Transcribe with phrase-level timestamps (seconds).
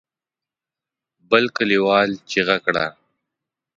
[1.29, 2.85] بل کليوال چيغه کړه.